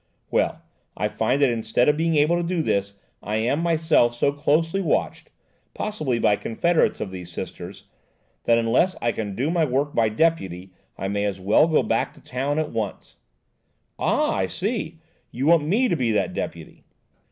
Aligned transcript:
Well, 0.31 0.63
I 0.97 1.07
find 1.09 1.39
that 1.43 1.51
instead 1.51 1.87
of 1.87 1.95
being 1.95 2.15
able 2.15 2.35
to 2.35 2.41
do 2.41 2.63
this, 2.63 2.95
I 3.21 3.35
am 3.35 3.59
myself 3.59 4.15
so 4.15 4.31
closely 4.31 4.81
watched–possibly 4.81 6.17
by 6.17 6.37
confederates 6.37 6.99
of 6.99 7.11
these 7.11 7.31
Sisters–that 7.31 8.57
unless 8.57 8.95
I 8.99 9.11
can 9.11 9.35
do 9.35 9.51
my 9.51 9.63
work 9.63 9.93
by 9.93 10.09
deputy 10.09 10.71
I 10.97 11.07
may 11.07 11.25
as 11.25 11.39
well 11.39 11.67
go 11.67 11.83
back 11.83 12.15
to 12.15 12.19
town 12.19 12.57
at 12.57 12.71
once." 12.71 13.17
"Ah! 13.99 14.33
I 14.33 14.47
see–you 14.47 15.45
want 15.45 15.67
me 15.67 15.87
to 15.87 15.95
be 15.95 16.11
that 16.13 16.33
deputy." 16.33 16.83